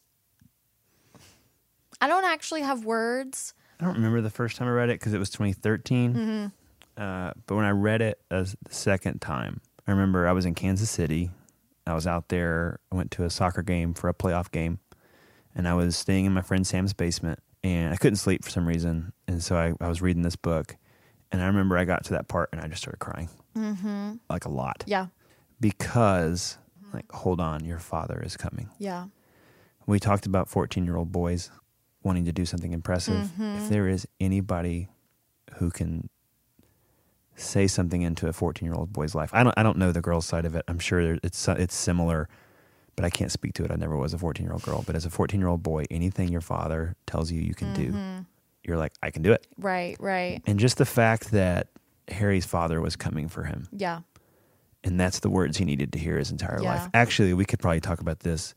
[2.02, 3.54] I don't actually have words.
[3.80, 6.14] I don't remember the first time I read it because it was 2013.
[6.14, 7.02] Mm-hmm.
[7.02, 10.56] Uh, but when I read it as the second time, I remember I was in
[10.56, 11.30] Kansas City.
[11.86, 12.80] I was out there.
[12.92, 14.80] I went to a soccer game for a playoff game,
[15.54, 18.66] and I was staying in my friend Sam's basement, and I couldn't sleep for some
[18.68, 20.78] reason, and so I, I was reading this book,
[21.32, 24.14] and I remember I got to that part and I just started crying, mm-hmm.
[24.30, 25.08] like a lot, Yeah.
[25.60, 26.58] because
[26.94, 28.70] like, hold on, your father is coming.
[28.80, 29.08] Yeah.
[29.86, 31.52] We talked about 14 year old boys
[32.06, 33.26] wanting to do something impressive.
[33.26, 33.70] If mm-hmm.
[33.70, 34.88] there is anybody
[35.56, 36.10] who can
[37.36, 40.02] say something into a 14 year old boy's life, I don't, I don't know the
[40.02, 40.64] girl's side of it.
[40.68, 42.30] I'm sure it's, it's similar,
[42.96, 43.72] but I can't speak to it.
[43.72, 44.84] I never was a 14 year old girl.
[44.86, 47.88] But as a 14 year old boy, anything your father tells you you can do,
[47.88, 48.20] mm-hmm.
[48.64, 49.48] you're like, I can do it.
[49.58, 50.42] Right, right.
[50.46, 51.68] And just the fact that
[52.08, 54.02] Harry's father was coming for him Yeah.
[54.84, 56.70] and that's the words he needed to hear his entire Yeah.
[56.70, 56.90] life.
[56.94, 58.54] Actually, we could probably talk about this.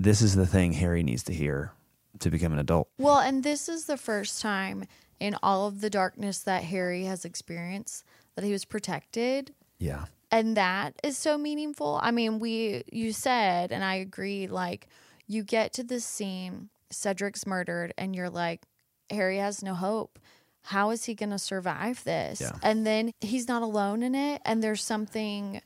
[0.00, 1.72] This is the thing Harry needs to hear
[2.20, 2.88] to become an adult.
[2.98, 4.84] Well, and this is the first time
[5.20, 8.04] in all of the darkness that Harry has experienced
[8.34, 9.52] that he was protected.
[9.78, 10.04] Yeah.
[10.30, 11.98] And that is so meaningful.
[12.02, 14.86] I mean, we, you said, and I agree, like,
[15.26, 18.62] you get to this scene, Cedric's murdered, and you're like,
[19.10, 20.18] Harry has no hope.
[20.62, 22.40] How is he going to survive this?
[22.42, 22.52] Yeah.
[22.62, 24.42] And then he's not alone in it.
[24.44, 25.62] And there's something,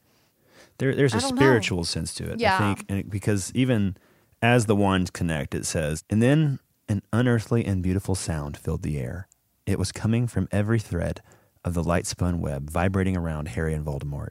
[0.78, 1.40] There, there's a don't know.
[1.40, 2.54] spiritual sense to it, Yeah.
[2.54, 3.96] I think, and because even
[4.42, 8.98] as the wands connect, it says, and then an unearthly and beautiful sound filled the
[8.98, 9.28] air.
[9.66, 11.22] It was coming from every thread
[11.64, 14.30] of the light spun web vibrating around Harry and Voldemort.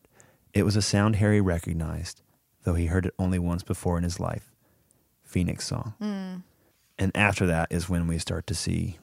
[0.53, 2.21] It was a sound Harry recognized,
[2.63, 4.51] though he heard it only once before in his life
[5.23, 5.93] Phoenix Song.
[5.99, 6.35] Hmm.
[6.99, 8.99] And after that is when we start to see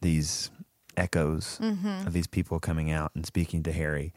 [0.00, 0.50] these
[0.96, 2.06] echoes Mm-hmm.
[2.06, 4.12] of these people coming out and speaking to Harry.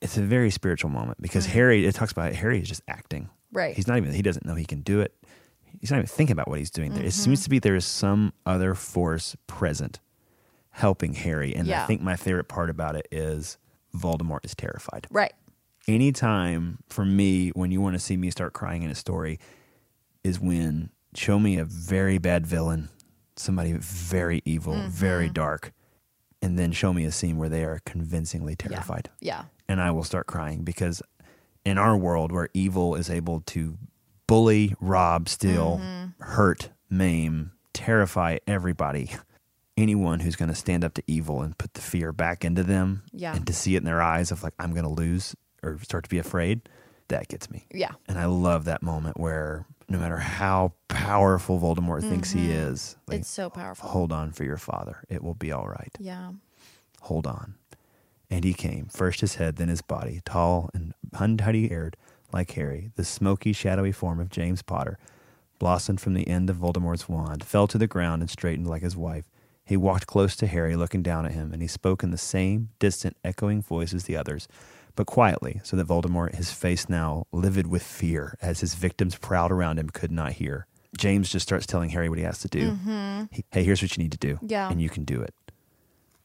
[0.00, 1.52] It's a very spiritual moment because Mm-hmm.
[1.54, 3.30] Harry, it talks about Harry is just acting.
[3.52, 3.74] Right.
[3.74, 5.14] He's not even, he doesn't know he can do it.
[5.80, 7.02] He's not even thinking about what he's doing there.
[7.02, 7.22] It Mm-hmm.
[7.24, 10.00] seems to be there is some other force present
[10.70, 11.54] helping Harry.
[11.54, 13.58] And I think my favorite part about it is
[13.96, 15.06] Voldemort is terrified.
[15.10, 15.32] right.
[15.86, 19.38] Anytime for me, when you want to see me start crying in a story,
[20.22, 22.90] is when show me a very bad villain,
[23.36, 24.88] somebody very evil, Mm-hmm.
[24.90, 25.72] very dark,
[26.42, 28.68] and then show me a scene where they are convincingly Yeah.
[28.68, 29.44] terrified Yeah.
[29.66, 31.02] and I will start crying because
[31.64, 33.76] in our world where evil is able to
[34.26, 35.80] bully, rob, steal,
[36.20, 39.10] hurt, maim, terrify everybody,
[39.76, 43.02] anyone who's going to stand up to evil and put the fear back into them
[43.12, 43.34] Yeah.
[43.34, 46.04] and to see it in their eyes of like I'm going to lose or start
[46.04, 46.68] to be afraid,
[47.08, 47.66] that gets me.
[47.72, 47.92] Yeah.
[48.06, 53.14] And I love that moment where no matter how powerful Voldemort thinks he is, like,
[53.16, 53.20] Mm-hmm.
[53.22, 53.88] It's so powerful.
[53.88, 55.02] hold on for your father.
[55.08, 55.90] It will be all right.
[55.98, 56.32] Yeah.
[57.00, 57.54] Hold on.
[58.30, 61.96] And he came, first his head, then his body, tall and untidy haired
[62.32, 62.90] like Harry.
[62.96, 64.98] The smoky, shadowy form of James Potter
[65.58, 68.96] blossomed from the end of Voldemort's wand, fell to the ground, and straightened like his
[68.96, 69.24] wife.
[69.64, 72.68] He walked close to Harry, looking down at him, and he spoke in the same
[72.78, 74.46] distant, echoing voice as the others,
[74.94, 79.50] but quietly, so that Voldemort, his face now livid with fear, as his victims prowled
[79.52, 80.66] around him, could not hear.
[80.96, 82.70] James just starts telling Harry what he has to do.
[82.72, 83.22] Mm-hmm.
[83.32, 84.38] He- hey, here's what you need to do.
[84.42, 84.70] Yeah.
[84.70, 85.34] And you can do it.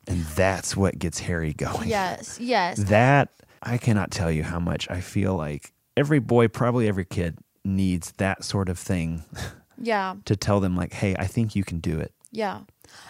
[0.08, 1.88] And that's what gets Harry going.
[1.90, 2.40] Yes.
[2.40, 2.78] Yes.
[2.84, 3.30] That
[3.62, 8.12] I cannot tell you how much I feel like every boy, probably every kid, needs
[8.18, 9.24] that sort of thing
[9.78, 10.16] Yeah.
[10.26, 12.14] to tell them, like, hey, I think you can do it.
[12.32, 12.62] Yeah.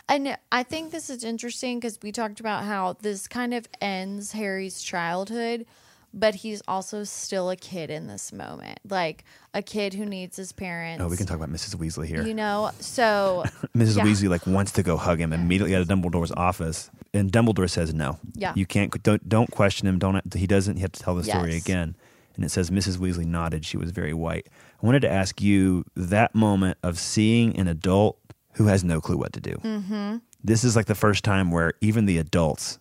[0.07, 4.31] And I think this is interesting because we talked about how this kind of ends
[4.33, 5.65] Harry's childhood,
[6.13, 8.79] but he's also still a kid in this moment.
[8.89, 9.23] Like
[9.53, 11.03] a kid who needs his parents.
[11.03, 11.75] Oh, we can talk about Mrs.
[11.75, 12.21] Weasley here.
[12.23, 13.43] You know, so
[13.75, 13.97] Mrs.
[13.97, 14.03] yeah.
[14.03, 17.93] Weasley like wants to go hug him immediately out of Dumbledore's office, and Dumbledore says
[17.93, 18.19] no.
[18.35, 18.53] Yeah.
[18.55, 19.01] you can't.
[19.03, 19.99] Don't don't question him.
[19.99, 20.33] Don't.
[20.33, 20.75] He doesn't.
[20.75, 21.95] He have to tell the story again.
[22.35, 22.97] And it says Mrs.
[22.97, 23.63] Weasley nodded.
[23.65, 24.47] She was very white.
[24.81, 28.17] I wanted to ask you that moment of seeing an adult
[28.53, 29.51] who has no clue what to do.
[29.63, 30.17] Mm-hmm.
[30.43, 32.79] This is like the first time where even the adults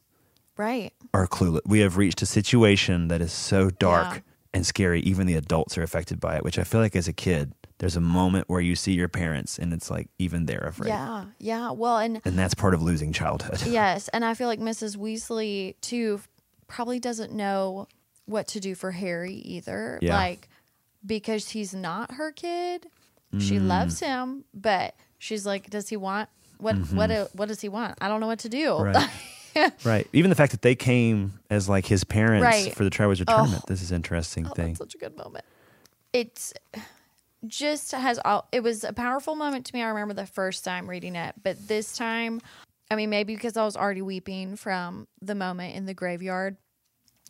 [0.57, 0.93] right.
[1.15, 1.61] are clueless.
[1.67, 4.21] We have reached a situation that is so dark Yeah.
[4.55, 5.01] and scary.
[5.03, 6.45] Even the adults are affected by it.
[6.45, 9.59] Which I feel like as a kid, there's a moment where you see your parents,
[9.59, 10.89] and it's like even they're afraid.
[10.89, 11.25] Yeah.
[11.39, 11.71] Yeah.
[11.73, 13.63] Well, and And that's part of losing childhood.
[13.67, 14.97] yes, and I feel like Mrs.
[14.97, 16.21] Weasley too
[16.69, 17.89] probably doesn't know
[18.27, 19.99] what to do for Harry either.
[20.01, 20.17] Yeah.
[20.17, 20.49] Like
[21.05, 22.87] because he's not her kid.
[23.39, 23.67] She Mm.
[23.67, 27.99] loves him, but she's like, does he want what what do- what does he want?
[28.01, 28.69] I don't know what to do.
[28.69, 28.97] Mm-hmm.
[28.97, 29.11] Right.
[29.85, 30.07] right.
[30.13, 32.75] Even the fact that they came as like his parents Right.
[32.75, 33.63] for the Triwizard Tournament.
[33.65, 33.67] Oh.
[33.69, 34.75] This is an interesting Oh, thing.
[34.77, 35.45] such a good moment.
[36.13, 36.53] It's
[37.47, 38.47] just has all.
[38.53, 39.83] It was a powerful moment to me.
[39.83, 42.41] I remember the first time reading it, but this time,
[42.91, 46.57] I mean, maybe because I was already weeping from the moment in the graveyard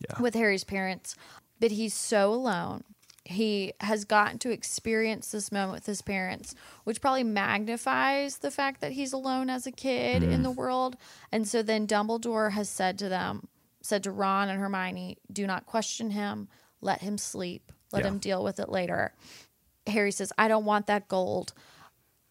[0.01, 0.21] Yeah.
[0.21, 1.15] with Harry's parents,
[1.61, 2.83] but he's so alone.
[3.25, 6.55] He has gotten to experience this moment with his parents,
[6.85, 10.57] which probably magnifies the fact that he's alone as a kid in the mm.
[10.57, 10.97] world.
[11.31, 13.49] And so then Dumbledore has said to them,
[13.81, 16.49] said to Ron and Hermione, do not question him,
[16.81, 18.09] let him sleep, let Yeah.
[18.09, 19.15] him deal with it later.
[19.87, 21.53] Harry says, I don't want that gold.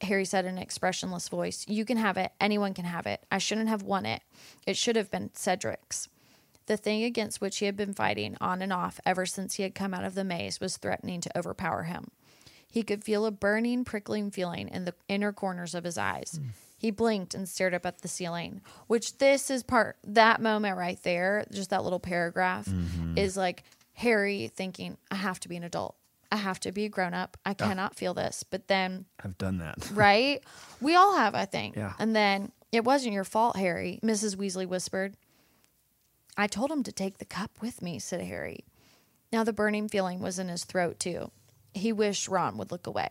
[0.01, 2.31] Harry said in an expressionless voice, You can have it.
[2.41, 3.25] Anyone can have it.
[3.31, 4.23] I shouldn't have won it.
[4.65, 6.09] It should have been Cedric's.
[6.67, 9.75] The thing against which he had been fighting on and off ever since he had
[9.75, 12.11] come out of the maze was threatening to overpower him.
[12.67, 16.39] He could feel a burning, prickling feeling in the inner corners of his eyes.
[16.41, 16.49] Mm.
[16.77, 21.01] He blinked and stared up at the ceiling, which this is part, that moment right
[21.03, 23.17] there, just that little paragraph, mm-hmm.
[23.17, 25.95] is like Harry thinking, I have to be an adult.
[26.31, 27.37] I have to be a grown up.
[27.45, 27.53] I ah.
[27.53, 28.43] cannot feel this.
[28.43, 29.91] But then I've done that.
[29.93, 30.41] right?
[30.79, 31.75] We all have, I think.
[31.75, 31.93] Yeah.
[31.99, 34.37] And then it wasn't your fault, Harry, Mrs.
[34.37, 35.15] Weasley whispered.
[36.37, 38.65] I told him to take the cup with me, said Harry.
[39.31, 41.31] Now the burning feeling was in his throat, too.
[41.73, 43.09] He wished Ron would look away.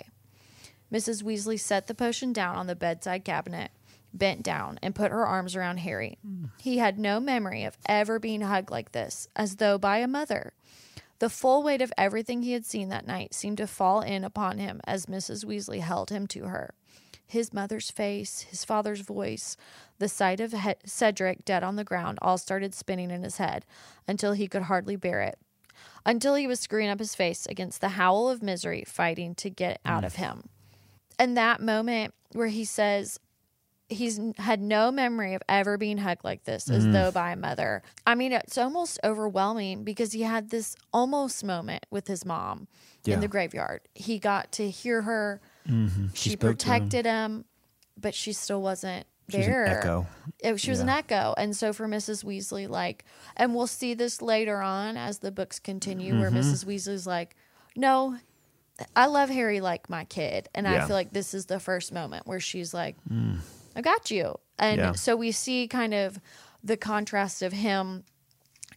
[0.92, 1.22] Mrs.
[1.22, 3.70] Weasley set the potion down on the bedside cabinet,
[4.12, 6.18] bent down, and put her arms around Harry.
[6.58, 10.52] He had no memory of ever being hugged like this, as though by a mother.
[11.20, 14.58] The full weight of everything he had seen that night seemed to fall in upon
[14.58, 15.44] him as Mrs.
[15.44, 16.74] Weasley held him to her.
[17.30, 19.56] His mother's face, his father's voice,
[20.00, 23.64] the sight of he- Cedric dead on the ground all started spinning in his head
[24.08, 25.38] until he could hardly bear it.
[26.04, 29.80] Until he was screwing up his face against the howl of misery fighting to get
[29.84, 30.16] out of mm.
[30.16, 30.48] him.
[31.20, 33.20] And that moment where he says,
[33.88, 36.92] he's had no memory of ever being hugged like this as mm.
[36.92, 37.84] though by a mother.
[38.04, 42.66] I mean, it's almost overwhelming because he had this almost moment with his mom
[43.04, 43.14] Yeah.
[43.14, 43.82] in the graveyard.
[43.94, 45.40] He got to hear her.
[46.14, 46.72] She, spoke to him.
[46.72, 47.44] protected him.
[47.96, 49.66] but she still wasn't She was an there.
[49.66, 50.06] echo.
[50.38, 51.34] It- she was an echo.
[51.36, 52.24] And so for Mrs.
[52.24, 53.04] Weasley, like,
[53.36, 56.38] and we'll see this later on as the books continue, where Mm-hmm.
[56.38, 56.64] Mrs.
[56.64, 57.36] Weasley's like,
[57.76, 58.16] no,
[58.96, 60.48] I love Harry like my kid.
[60.54, 62.96] And I feel like this is the first moment where she's like,
[63.76, 64.38] I got you.
[64.58, 64.92] And Yeah.
[64.92, 66.18] so we see kind of
[66.64, 68.04] the contrast of him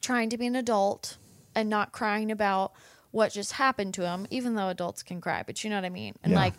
[0.02, 1.18] trying to be an adult
[1.56, 2.74] and not crying about
[3.14, 5.90] what just happened to him, even though adults can cry, but you know what I
[5.90, 6.16] mean?
[6.24, 6.40] And Yeah.
[6.40, 6.54] like,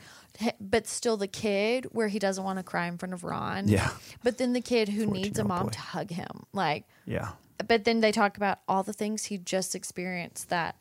[0.60, 3.66] but still the kid where he doesn't want to cry in front of Ron.
[3.68, 3.90] Yeah.
[4.22, 5.70] But then the kid who needs a mom boy.
[5.70, 6.44] to hug him.
[6.52, 7.32] Like, Yeah.
[7.66, 10.76] but then they talk about all the things he just experienced that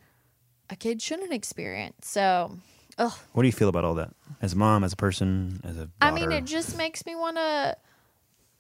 [0.70, 2.08] a kid shouldn't experience.
[2.08, 2.60] So,
[3.00, 3.14] ugh.
[3.32, 4.14] What do you feel about all that?
[4.44, 5.92] As a mom, as a person, as a daughter?
[6.02, 7.78] I mean, it just makes me want to.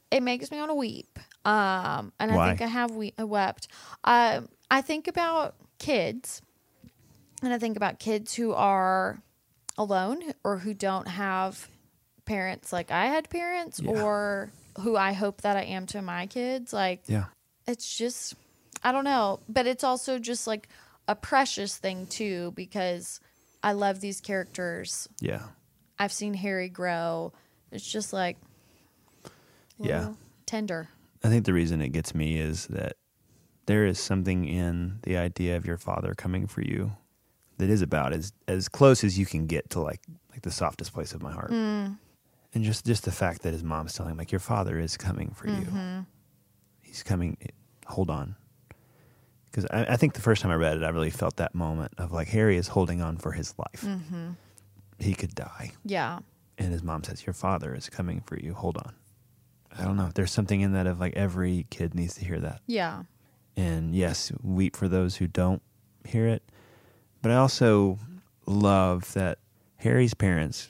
[0.09, 1.17] it makes me want to weep.
[1.45, 3.67] Um, and I think I have we- I wept.
[4.03, 6.41] Um, I think about kids,
[7.43, 9.19] and I think about kids who are
[9.77, 11.67] alone or who don't have
[12.25, 14.01] parents like I had parents, Yeah.
[14.01, 16.73] or who I hope that I am to my kids.
[16.73, 17.25] Like, Yeah.
[17.67, 18.35] it's just
[18.85, 20.67] I don't know, but it's also just like
[21.07, 23.19] a precious thing too because
[23.63, 25.07] I love these characters.
[25.21, 25.43] Yeah.
[25.99, 27.31] I've seen Harry grow.
[27.71, 28.37] It's just like
[29.79, 30.13] Yeah.
[30.45, 30.89] tender.
[31.23, 32.93] I think the reason it gets me is that
[33.65, 36.91] there is something in the idea of your father coming for you
[37.57, 40.93] that is about as as close as you can get to like like the softest
[40.93, 41.51] place of my heart.
[41.51, 41.97] Mm.
[42.53, 45.31] And just just the fact that his mom's telling him like your father is coming
[45.35, 45.77] for Mm-hmm.
[45.99, 46.05] you.
[46.81, 47.37] He's coming.
[47.87, 48.35] Hold on.
[49.45, 51.91] Because I, I think the first time I read it, I really felt that moment
[51.97, 53.81] of like Harry is holding on for his life.
[53.83, 54.31] Mm-hmm.
[54.99, 56.19] He could die, Yeah.
[56.57, 58.53] and his mom says, "Your father is coming for you.
[58.53, 58.93] Hold on."
[59.77, 60.11] I don't know.
[60.13, 62.61] There's something in that of like every kid needs to hear that.
[62.67, 63.03] Yeah.
[63.57, 65.61] And yes, weep for those who don't
[66.05, 66.43] hear it.
[67.23, 67.97] But I also
[68.45, 69.39] love that
[69.77, 70.69] Harry's parents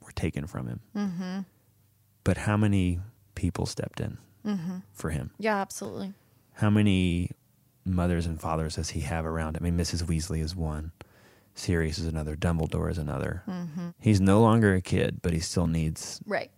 [0.00, 0.80] were taken from him.
[0.96, 1.38] Mm-hmm.
[2.22, 3.00] But how many
[3.34, 4.76] people stepped in Mm-hmm.
[4.92, 5.32] for him?
[5.38, 6.12] Yeah, absolutely.
[6.54, 7.30] How many
[7.84, 9.64] mothers and fathers does he have around him?
[9.64, 10.04] I mean, Mrs.
[10.04, 10.92] Weasley is one.
[11.54, 12.36] Sirius is another.
[12.36, 13.42] Dumbledore is another.
[13.48, 13.88] Mm-hmm.
[13.98, 16.50] He's no longer a kid, but he still needs Right.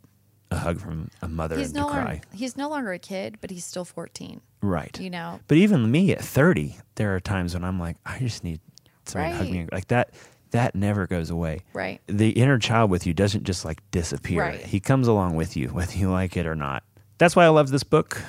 [0.50, 2.04] a hug from a mother He's and no to cry.
[2.04, 4.40] longer he's no longer a kid, but he's still 14.
[4.61, 4.98] Right.
[5.00, 5.40] You know.
[5.48, 8.61] But even me at 30, there are times when I'm like, I just need
[9.08, 9.52] someone to hug Right.
[9.52, 9.66] me.
[9.72, 10.10] Like that,
[10.50, 11.60] that never goes away.
[11.72, 12.00] Right.
[12.06, 14.40] The inner child with you doesn't just like disappear.
[14.42, 14.60] Right.
[14.60, 16.82] He comes along with you, whether you like it or not.
[17.18, 18.20] That's why I love this book.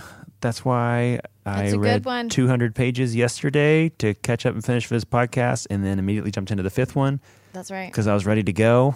[0.41, 2.27] That's why I That's a read one.
[2.29, 6.63] 200 pages yesterday to catch up and finish this podcast, and then immediately jumped into
[6.63, 7.21] the fifth one
[7.53, 7.89] That's right.
[7.89, 8.93] because I was ready to go.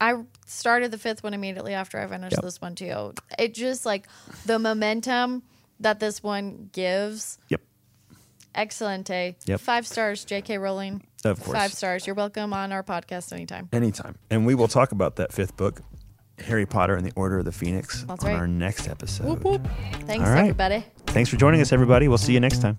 [0.00, 0.14] I
[0.46, 2.42] started the fifth one immediately after I finished Yep.
[2.42, 3.12] this one too.
[3.38, 4.06] It just like
[4.46, 5.42] the momentum
[5.80, 7.38] that this one gives.
[7.48, 7.60] Yep.
[8.54, 9.10] Excellente.
[9.10, 9.32] Eh?
[9.46, 9.60] Yep.
[9.60, 10.58] Five stars, J.K.
[10.58, 11.02] Rowling.
[11.24, 11.56] Of course.
[11.56, 12.06] Five stars.
[12.06, 13.68] You're welcome on our podcast anytime.
[13.72, 14.16] Anytime.
[14.30, 15.80] And we will talk about that fifth book,
[16.38, 18.38] Harry Potter and the Order of the Phoenix, That's on right.
[18.38, 19.26] our next episode.
[19.26, 19.68] Whoop whoop.
[20.06, 20.40] Thanks, All right.
[20.40, 20.84] everybody.
[21.06, 22.08] Thanks for joining us, everybody.
[22.08, 22.76] We'll see you next time.